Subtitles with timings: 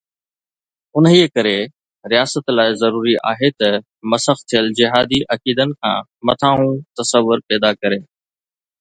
[0.99, 1.59] انهيءَ ڪري
[2.13, 3.69] رياست لاءِ ضروري آهي ته
[4.13, 8.05] مسخ ٿيل جهادي عقيدن کان مٿانهون تصور پيدا ڪري.